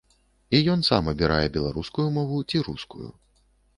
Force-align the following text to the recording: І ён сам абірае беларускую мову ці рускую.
І 0.59 0.61
ён 0.75 0.79
сам 0.87 1.11
абірае 1.11 1.45
беларускую 1.57 2.07
мову 2.19 2.41
ці 2.49 2.63
рускую. 2.69 3.07